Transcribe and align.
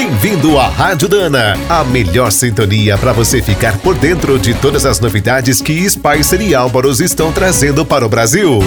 Bem-vindo 0.00 0.58
à 0.58 0.66
Rádio 0.66 1.10
Dana, 1.10 1.58
a 1.68 1.84
melhor 1.84 2.32
sintonia 2.32 2.96
para 2.96 3.12
você 3.12 3.42
ficar 3.42 3.76
por 3.80 3.94
dentro 3.94 4.38
de 4.38 4.54
todas 4.54 4.86
as 4.86 4.98
novidades 4.98 5.60
que 5.60 5.86
Spicer 5.90 6.40
e 6.40 6.54
Álvaros 6.54 7.00
estão 7.00 7.30
trazendo 7.30 7.84
para 7.84 8.06
o 8.06 8.08
Brasil. 8.08 8.60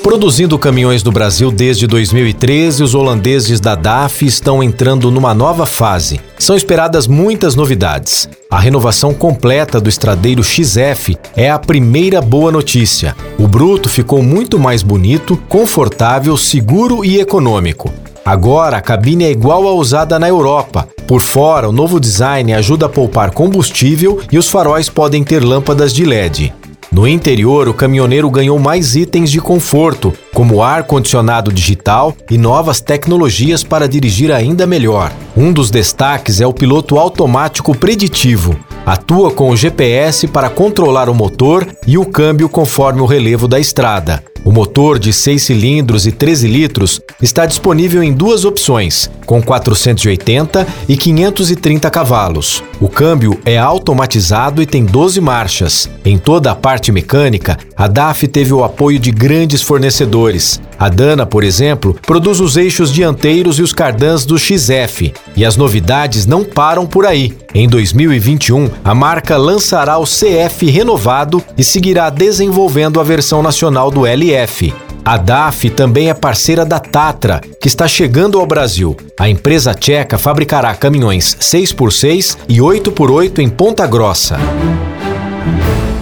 Produzindo 0.00 0.56
caminhões 0.56 1.02
no 1.02 1.10
Brasil 1.10 1.50
desde 1.50 1.88
2013, 1.88 2.80
os 2.80 2.94
holandeses 2.94 3.58
da 3.58 3.74
DAF 3.74 4.24
estão 4.24 4.62
entrando 4.62 5.10
numa 5.10 5.34
nova 5.34 5.66
fase. 5.66 6.20
São 6.38 6.54
esperadas 6.54 7.08
muitas 7.08 7.56
novidades. 7.56 8.28
A 8.48 8.60
renovação 8.60 9.12
completa 9.12 9.80
do 9.80 9.88
estradeiro 9.88 10.44
XF 10.44 11.18
é 11.34 11.50
a 11.50 11.58
primeira 11.58 12.22
boa 12.22 12.52
notícia. 12.52 13.16
O 13.36 13.48
bruto 13.48 13.88
ficou 13.88 14.22
muito 14.22 14.60
mais 14.60 14.80
bonito, 14.80 15.36
confortável, 15.48 16.36
seguro 16.36 17.04
e 17.04 17.18
econômico. 17.18 17.92
Agora 18.24 18.76
a 18.76 18.80
cabine 18.80 19.24
é 19.24 19.30
igual 19.30 19.66
à 19.66 19.72
usada 19.72 20.18
na 20.18 20.28
Europa. 20.28 20.88
Por 21.08 21.20
fora, 21.20 21.68
o 21.68 21.72
novo 21.72 21.98
design 21.98 22.54
ajuda 22.54 22.86
a 22.86 22.88
poupar 22.88 23.32
combustível 23.32 24.20
e 24.30 24.38
os 24.38 24.48
faróis 24.48 24.88
podem 24.88 25.24
ter 25.24 25.42
lâmpadas 25.44 25.92
de 25.92 26.04
LED. 26.04 26.54
No 26.92 27.08
interior, 27.08 27.68
o 27.68 27.74
caminhoneiro 27.74 28.30
ganhou 28.30 28.58
mais 28.58 28.94
itens 28.94 29.30
de 29.30 29.40
conforto, 29.40 30.12
como 30.34 30.62
ar-condicionado 30.62 31.50
digital 31.50 32.14
e 32.30 32.36
novas 32.36 32.80
tecnologias 32.80 33.64
para 33.64 33.88
dirigir 33.88 34.30
ainda 34.30 34.66
melhor. 34.66 35.10
Um 35.34 35.52
dos 35.52 35.70
destaques 35.70 36.40
é 36.40 36.46
o 36.46 36.52
piloto 36.52 36.98
automático 36.98 37.74
preditivo. 37.74 38.54
Atua 38.84 39.30
com 39.30 39.48
o 39.48 39.56
GPS 39.56 40.28
para 40.28 40.50
controlar 40.50 41.08
o 41.08 41.14
motor 41.14 41.66
e 41.86 41.96
o 41.96 42.04
câmbio 42.04 42.48
conforme 42.48 43.00
o 43.00 43.06
relevo 43.06 43.48
da 43.48 43.58
estrada. 43.58 44.22
O 44.44 44.50
motor 44.50 44.98
de 44.98 45.12
6 45.12 45.40
cilindros 45.40 46.04
e 46.04 46.10
13 46.10 46.48
litros 46.48 47.00
está 47.20 47.46
disponível 47.46 48.02
em 48.02 48.12
duas 48.12 48.44
opções, 48.44 49.08
com 49.24 49.40
480 49.40 50.66
e 50.88 50.96
530 50.96 51.88
cavalos. 51.90 52.62
O 52.80 52.88
câmbio 52.88 53.38
é 53.44 53.56
automatizado 53.56 54.60
e 54.60 54.66
tem 54.66 54.84
12 54.84 55.20
marchas. 55.20 55.88
Em 56.04 56.18
toda 56.18 56.50
a 56.50 56.56
parte 56.56 56.90
mecânica, 56.90 57.56
a 57.82 57.88
DAF 57.88 58.28
teve 58.28 58.54
o 58.54 58.62
apoio 58.62 58.96
de 58.96 59.10
grandes 59.10 59.60
fornecedores. 59.60 60.62
A 60.78 60.88
Dana, 60.88 61.26
por 61.26 61.42
exemplo, 61.42 61.98
produz 62.00 62.38
os 62.38 62.56
eixos 62.56 62.92
dianteiros 62.92 63.58
e 63.58 63.62
os 63.62 63.72
cardãs 63.72 64.24
do 64.24 64.38
XF. 64.38 65.12
E 65.34 65.44
as 65.44 65.56
novidades 65.56 66.24
não 66.24 66.44
param 66.44 66.86
por 66.86 67.04
aí. 67.04 67.36
Em 67.52 67.68
2021, 67.68 68.70
a 68.84 68.94
marca 68.94 69.36
lançará 69.36 69.98
o 69.98 70.04
CF 70.04 70.70
renovado 70.70 71.42
e 71.58 71.64
seguirá 71.64 72.08
desenvolvendo 72.08 73.00
a 73.00 73.02
versão 73.02 73.42
nacional 73.42 73.90
do 73.90 74.06
LF. 74.06 74.72
A 75.04 75.16
DAF 75.16 75.68
também 75.68 76.08
é 76.08 76.14
parceira 76.14 76.64
da 76.64 76.78
Tatra, 76.78 77.40
que 77.60 77.66
está 77.66 77.88
chegando 77.88 78.38
ao 78.38 78.46
Brasil. 78.46 78.96
A 79.18 79.28
empresa 79.28 79.74
tcheca 79.74 80.16
fabricará 80.16 80.72
caminhões 80.76 81.36
6x6 81.40 82.38
e 82.48 82.58
8x8 82.58 83.40
em 83.40 83.48
Ponta 83.48 83.84
Grossa. 83.88 84.38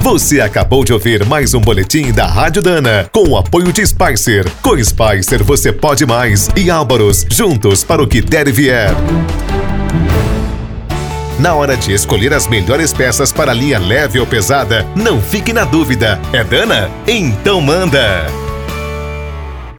Você 0.03 0.41
acabou 0.41 0.83
de 0.83 0.95
ouvir 0.95 1.27
mais 1.27 1.53
um 1.53 1.61
boletim 1.61 2.11
da 2.11 2.27
Rádio 2.27 2.63
Dana, 2.63 3.07
com 3.13 3.29
o 3.29 3.37
apoio 3.37 3.71
de 3.71 3.87
Spicer. 3.87 4.51
Com 4.63 4.83
Spicer 4.83 5.45
você 5.45 5.71
pode 5.71 6.07
mais 6.07 6.49
e 6.57 6.71
Álvaros, 6.71 7.27
juntos 7.31 7.85
para 7.85 8.03
o 8.03 8.07
que 8.09 8.23
der 8.23 8.49
e 8.49 8.53
vier. 8.53 8.95
Na 11.39 11.55
hora 11.55 11.77
de 11.77 11.93
escolher 11.93 12.33
as 12.33 12.49
melhores 12.49 12.95
peças 12.95 13.31
para 13.31 13.53
linha 13.53 13.79
leve 13.79 14.19
ou 14.19 14.27
pesada, 14.27 14.87
não 14.97 15.21
fique 15.21 15.53
na 15.53 15.65
dúvida. 15.65 16.19
É 16.33 16.43
Dana? 16.43 16.91
Então 17.07 17.61
manda! 17.61 18.50